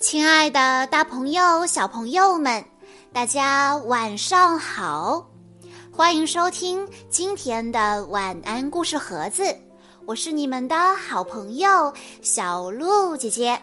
[0.00, 2.64] 亲爱的，大朋友、小朋友们，
[3.12, 5.26] 大家晚上好！
[5.92, 9.54] 欢迎收听今天的晚安故事盒子，
[10.06, 11.92] 我是你们的好朋友
[12.22, 13.60] 小鹿姐姐。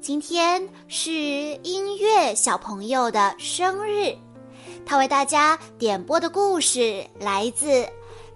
[0.00, 4.16] 今天是音乐小朋友的生日，
[4.86, 7.66] 他为大家点播的故事来自《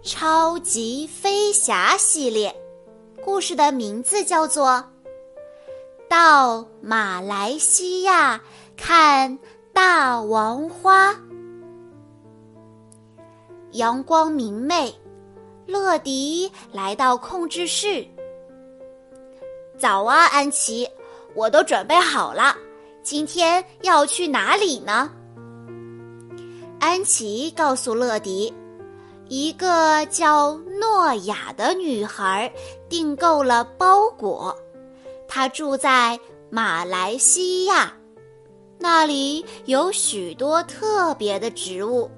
[0.02, 2.54] 超级飞侠》系列，
[3.24, 4.84] 故事的名字叫做。
[6.12, 8.38] 到马来西亚
[8.76, 9.38] 看
[9.72, 11.16] 大王花。
[13.70, 14.94] 阳光明媚，
[15.64, 18.06] 乐迪来到控制室。
[19.78, 20.86] 早啊，安琪，
[21.34, 22.54] 我都准备好了。
[23.02, 25.10] 今天要去哪里呢？
[26.78, 28.52] 安琪告诉乐迪，
[29.28, 32.52] 一个叫诺亚的女孩
[32.90, 34.54] 订购了包裹。
[35.34, 37.90] 他住在马来西亚，
[38.78, 42.10] 那里有许多特别的植物，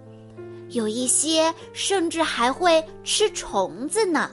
[0.70, 4.32] 有一些甚至还会吃虫子呢。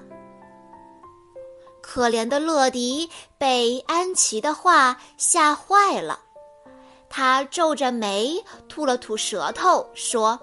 [1.80, 3.08] 可怜的乐迪
[3.38, 6.20] 被安琪的话吓坏了，
[7.08, 10.40] 他皱着眉，吐了吐舌头，说：“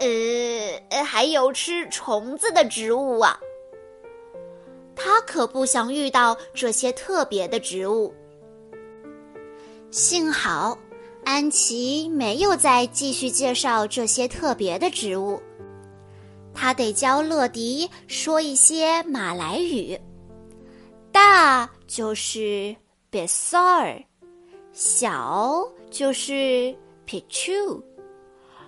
[0.00, 3.38] 呃，还有吃虫子的植物啊。”
[4.94, 8.12] 他可不想遇到这些特别的植物。
[9.90, 10.78] 幸好，
[11.24, 15.40] 安琪没有再继续介绍这些特别的植物。
[16.54, 19.98] 他得教乐迪说一些马来语。
[21.10, 22.74] 大就是
[23.10, 24.02] besar，
[24.72, 26.74] 小就是
[27.06, 27.82] pichu，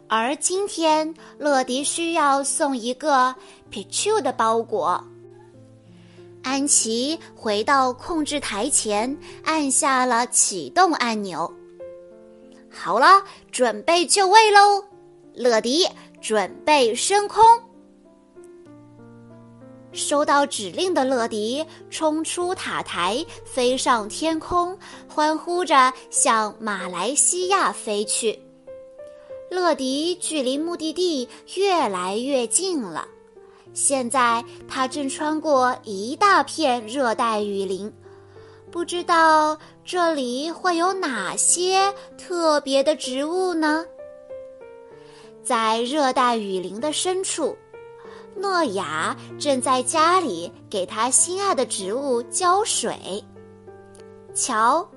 [0.09, 3.35] 而今天乐迪需要送一个
[3.71, 5.03] pichu 的包裹。
[6.45, 11.51] 安琪回到控制台前，按下了启动按钮。
[12.71, 14.85] 好了，准备就位喽！
[15.35, 15.89] 乐迪，
[16.21, 17.43] 准备升空。
[19.93, 28.39] 收到指令的乐迪冲出塔台，飞上天空，欢呼着向马来西亚飞去。
[29.51, 33.09] 乐迪距离目的地越来越近了。
[33.75, 37.93] 现在他正穿过一大片热带雨林，
[38.71, 43.85] 不知道这里会有哪些特别的植物呢？
[45.43, 47.55] 在热带雨林的深处，
[48.37, 53.23] 诺亚正在家里给他心爱的植物浇水。
[54.35, 54.89] 瞧，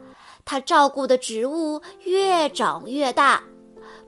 [0.46, 3.44] 他照顾的植物越长越大，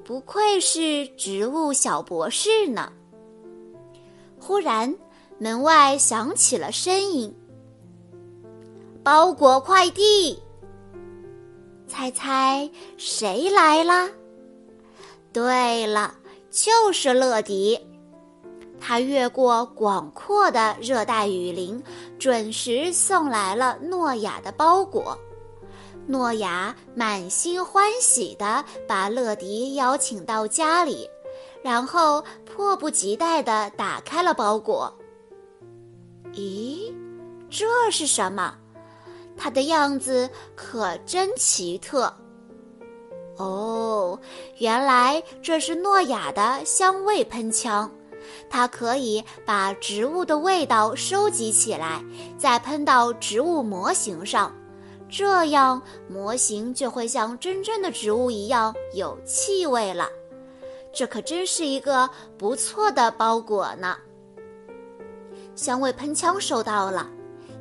[0.05, 2.93] 不愧是植物小博士呢。
[4.39, 4.95] 忽然，
[5.37, 7.35] 门外响起了声音
[9.03, 10.41] ：“包裹快递。”
[11.87, 14.09] 猜猜谁来啦？
[15.33, 16.15] 对了，
[16.49, 17.79] 就是乐迪。
[18.79, 21.83] 他越过广阔的热带雨林，
[22.17, 25.17] 准时送来了诺亚的包裹。
[26.07, 31.09] 诺亚满心欢喜地把乐迪邀请到家里。
[31.61, 34.93] 然后迫不及待地打开了包裹。
[36.33, 36.93] 咦，
[37.49, 38.55] 这是什么？
[39.35, 42.13] 它的样子可真奇特。
[43.37, 44.19] 哦，
[44.57, 47.89] 原来这是诺亚的香味喷枪，
[48.49, 52.03] 它可以把植物的味道收集起来，
[52.37, 54.53] 再喷到植物模型上，
[55.09, 60.09] 这样模型就会像真正的植物一样有气味了。
[60.91, 63.97] 这可真是一个不错的包裹呢。
[65.55, 67.09] 香味喷枪收到了，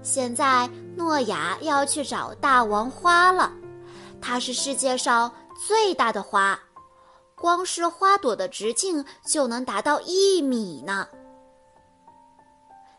[0.03, 3.53] 现在诺亚要去找大王花了。
[4.21, 5.33] 它是世界上
[5.67, 6.59] 最大的花，
[7.37, 11.07] 光是花朵的直径就能达到一米呢。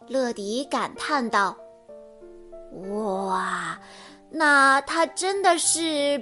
[0.07, 1.55] 乐迪感叹道
[3.27, 3.77] ：“哇，
[4.29, 5.79] 那它真的是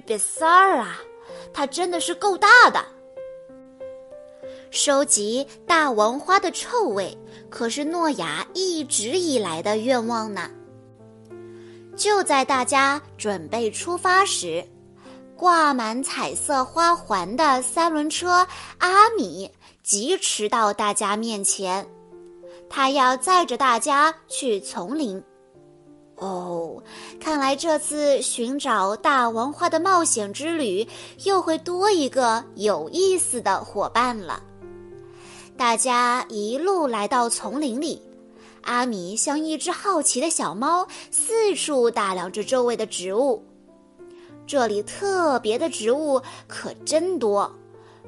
[0.08, 0.98] bizarre 啊！
[1.54, 2.84] 它真的是够大的。”
[4.78, 7.18] 收集大王花的臭味，
[7.50, 10.48] 可是诺亚一直以来的愿望呢。
[11.96, 14.64] 就在大家准备出发时，
[15.36, 18.48] 挂满彩色花环的三轮车
[18.78, 19.50] 阿米
[19.82, 21.84] 疾驰到大家面前，
[22.70, 25.22] 他要载着大家去丛林。
[26.18, 26.82] 哦，
[27.20, 30.88] 看来这次寻找大王花的冒险之旅
[31.24, 34.40] 又会多一个有意思的伙伴了。
[35.58, 38.00] 大家一路来到丛林里，
[38.62, 43.44] 阿米像一只好奇的小猫，四处打量着周围的植物。
[44.46, 47.52] 这里特别的植物可真多，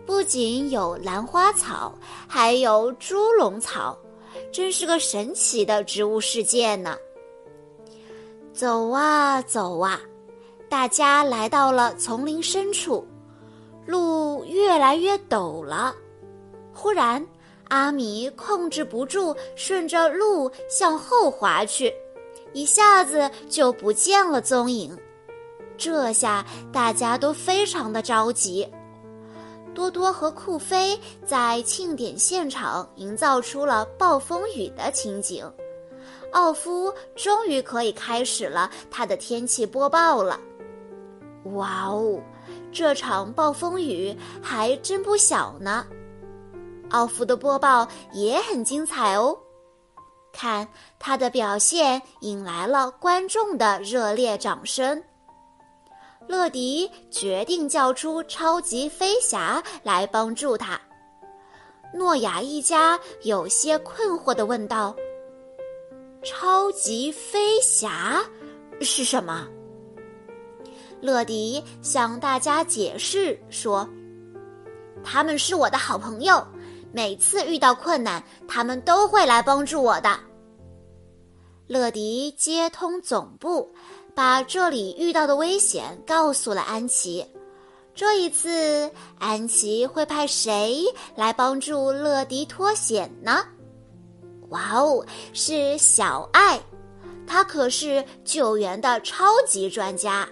[0.05, 1.91] 不仅有兰花草，
[2.27, 3.97] 还有猪笼草，
[4.51, 6.95] 真是个神奇的植物世界呢。
[8.53, 9.99] 走啊走啊，
[10.69, 13.05] 大家来到了丛林深处，
[13.87, 15.95] 路越来越陡了。
[16.71, 17.25] 忽然，
[17.69, 21.93] 阿米控制不住，顺着路向后滑去，
[22.51, 24.97] 一下子就不见了踪影。
[25.77, 28.67] 这下大家都非常的着急。
[29.73, 35.49] 多多和酷飞在庆典现场营造出了暴风雨的情景。
[36.31, 40.39] 奥夫终于可以开始了他的天气播报了。
[41.53, 42.19] 哇哦，
[42.71, 45.85] 这场暴风雨还真不小呢！
[46.89, 49.37] 奥夫的播报也很精彩哦，
[50.31, 55.01] 看他的表现引来了观众的热烈掌声。
[56.27, 60.79] 乐迪决定叫出超级飞侠来帮助他。
[61.93, 64.95] 诺亚一家有些困惑地问道。
[66.23, 68.21] 超级飞侠
[68.81, 69.47] 是什么？
[71.01, 73.87] 乐迪向大家解释说
[75.01, 76.45] ：“他们是我的好朋友，
[76.91, 80.19] 每次遇到困难，他们都会来帮助我的。”
[81.67, 83.71] 乐迪接通总部，
[84.15, 87.25] 把这里遇到的危险告诉了安琪。
[87.93, 88.89] 这一次，
[89.19, 90.83] 安琪会派谁
[91.15, 93.45] 来帮助乐迪脱险呢？
[94.49, 96.59] 哇哦，是小爱，
[97.27, 100.27] 他可是救援的超级专家，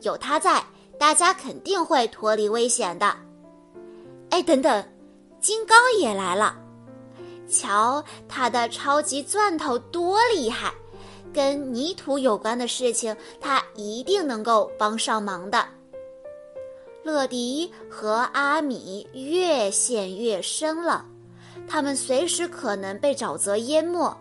[0.00, 0.64] 有他在，
[0.98, 3.14] 大家肯定会脱离危险的。
[4.30, 4.84] 哎，等等，
[5.40, 6.54] 金刚也来了，
[7.48, 10.72] 瞧他的超级钻头多厉害，
[11.32, 15.66] 跟泥土有关的事情，他一定能够帮上忙的。
[17.02, 21.04] 乐迪和阿米越陷越深了。
[21.66, 24.14] 他们随时可能被沼泽淹没。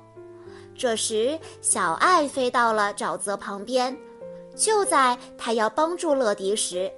[0.77, 3.95] 这时，小爱飞到了沼泽旁边。
[4.55, 6.91] 就在他要帮助乐迪时，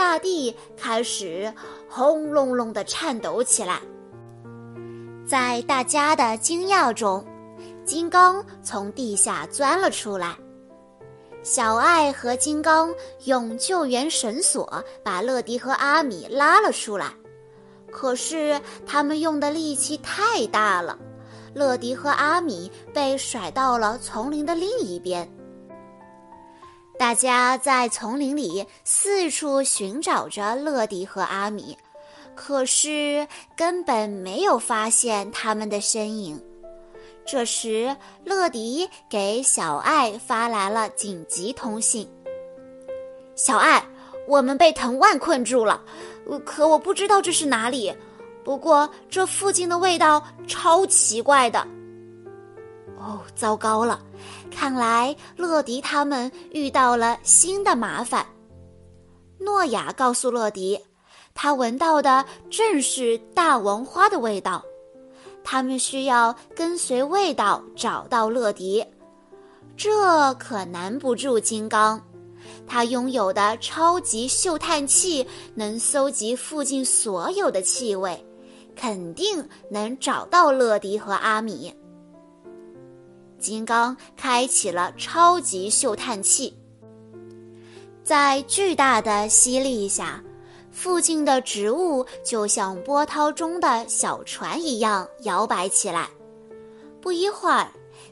[0.00, 1.52] 大地开始
[1.86, 3.82] 轰隆隆地颤抖起来。
[5.26, 7.22] 在大家的惊讶中，
[7.84, 10.34] 金刚从地下钻了出来。
[11.42, 12.94] 小爱和金刚
[13.26, 17.12] 用救援绳索把乐迪和阿米拉了出来。
[17.92, 20.98] 可是他们用的力气太大了，
[21.52, 25.30] 乐迪和阿米被甩到了丛林的另一边。
[27.00, 31.74] 大家在丛林里四处寻找着乐迪和阿米，
[32.34, 33.26] 可是
[33.56, 36.38] 根本没有发现他们的身影。
[37.24, 42.06] 这时，乐迪给小爱发来了紧急通信
[43.34, 43.82] ：“小爱，
[44.28, 45.82] 我们被藤蔓困住了。”
[46.44, 47.96] 可我不知道这是哪里，
[48.44, 51.66] 不过这附近的味道超奇怪的。
[53.00, 53.98] 哦，糟糕了，
[54.50, 58.26] 看来乐迪他们遇到了新的麻烦。
[59.38, 60.78] 诺亚告诉乐迪，
[61.34, 64.62] 他闻到的正是大王花的味道，
[65.42, 68.84] 他们需要跟随味道找到乐迪，
[69.78, 71.98] 这可难不住金刚。
[72.66, 78.22] 他拥有的超级嗅探器能搜集附近所有的气味，
[78.76, 81.74] 肯定能找到乐迪和阿米。
[83.40, 86.54] 金刚开启了超级嗅探器，
[88.04, 90.22] 在巨大的吸力下，
[90.70, 96.08] 附近的植物就像波涛中的小船一样摇摆起来。
[97.00, 97.66] 不一会儿，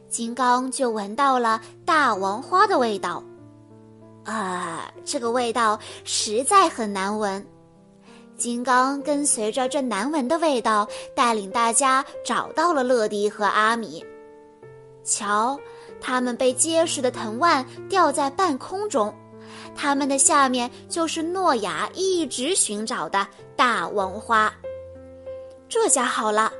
[0.08, 3.22] 金刚就闻到了大王花的味道。
[4.24, 7.46] 啊，这个味道实在很难闻。
[8.36, 14.02] 金刚跟随着这难闻的味道，带领大家找到了乐迪和阿米。
[15.08, 15.58] 瞧，
[16.00, 19.12] 他们被结实的藤蔓吊在半空中，
[19.74, 24.52] 他们的下面就是诺亚一直寻找的大王花。
[25.68, 26.52] 这下好了，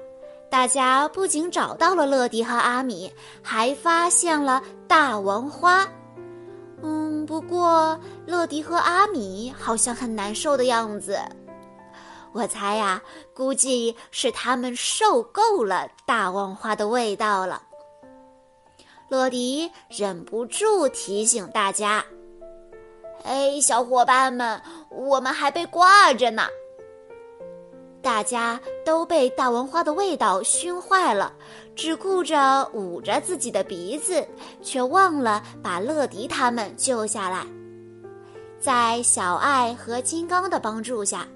[0.51, 3.13] 大家不仅找到了乐迪和阿米，
[3.43, 5.87] 还发现了大王花。
[6.83, 11.19] 嗯，不过乐迪和阿米好像很难受的样子。
[12.33, 13.03] 我猜呀，
[13.35, 17.63] 估计是他们受够了大王花的味道了。
[19.09, 22.05] 乐迪忍不住提醒大家
[23.25, 24.61] ：“哎，小伙伴们，
[24.91, 26.47] 我们还被挂着呢。”
[28.01, 31.33] 大家都被大王花的味道熏坏了，
[31.75, 34.27] 只顾着捂着自己的鼻子，
[34.63, 37.47] 却忘了把乐迪他们救下来。
[38.61, 41.27] 在小爱和金刚的帮助下，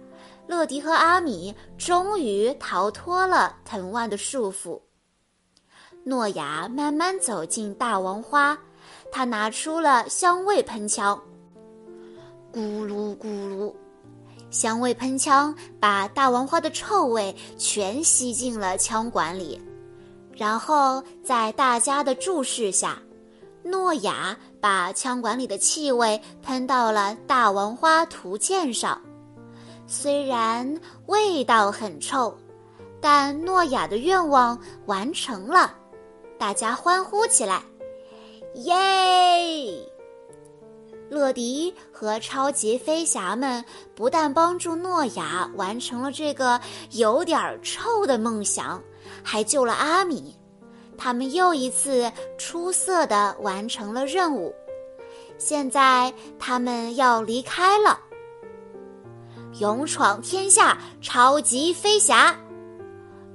[0.47, 4.81] 乐迪和阿米终于逃脱了藤蔓的束缚。
[6.04, 8.59] 诺亚慢慢走进大王花，
[9.12, 11.21] 他拿出了香味喷枪，
[12.52, 13.73] 咕噜咕噜，
[14.50, 19.61] 香味喷枪把大王花的臭味全吸进了枪管里。
[20.35, 22.99] 然后在大家的注视下，
[23.62, 29.00] 诺亚把枪管里的气味喷到了大王花图鉴上。
[29.87, 32.37] 虽然味道很臭，
[33.00, 35.76] 但诺亚的愿望完成了。
[36.42, 37.62] 大家欢呼起来，
[38.64, 38.75] 耶！
[41.08, 48.82] 乐迪和超级飞侠们不但帮助诺亚完成了这个有点臭的梦想，
[49.22, 50.37] 还救了阿米。
[50.99, 54.52] 他们又一次出色的完成了任务。
[55.38, 58.00] 现在他们要离开了，
[59.61, 62.37] 勇闯天下，超级飞侠。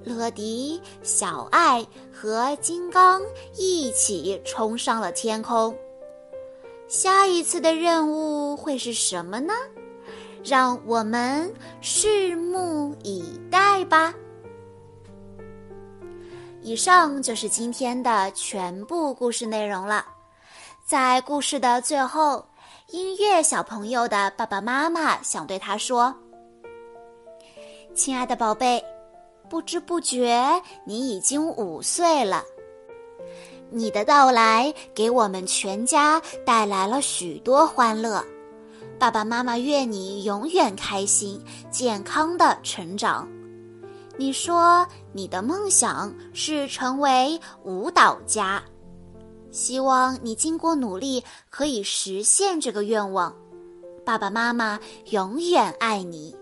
[0.04, 1.86] 乐迪、小爱
[2.20, 3.22] 和金刚
[3.56, 5.78] 一起冲上了天空。
[6.88, 9.54] 下一次的任务会是什么呢？
[10.44, 14.12] 让我们拭目以待吧。
[16.64, 20.04] 以上就是今天的全部故事内容了。
[20.84, 22.44] 在故事的最后，
[22.88, 26.16] 音乐小朋友的爸爸妈妈想对他说
[27.94, 28.84] ：“亲爱的宝贝。”
[29.50, 32.44] 不知不觉，你已经五岁了。
[33.70, 38.24] 你的到来给我们全家带来了许多欢乐。
[38.98, 43.28] 爸爸妈妈愿你永远开心、健康的成长。
[44.18, 48.64] 你说你的梦想是成为舞蹈家，
[49.52, 53.36] 希望你经过努力可以实现这个愿望。
[54.04, 54.80] 爸爸妈妈
[55.12, 56.36] 永远爱你。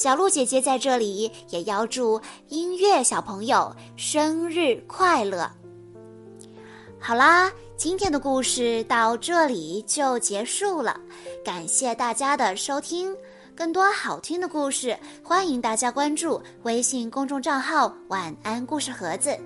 [0.00, 5.46] 小鹿姐姐在这里也要祝音乐小朋友生日快乐。
[6.98, 10.98] 好啦，今天的故事到这里就结束了，
[11.44, 13.14] 感谢大家的收听。
[13.54, 19.38] 更多好听的故事，欢迎大家关注微信公众账号“晚安故事盒子”，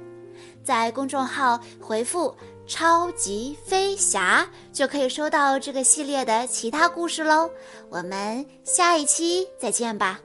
[0.63, 2.33] 在公众号回复
[2.65, 7.51] “超级飞侠”就可以收到这个系列的其他故事喽。
[7.89, 10.21] 我们下一期再见吧。